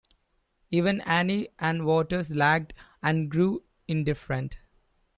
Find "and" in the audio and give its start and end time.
1.59-1.85, 3.03-3.29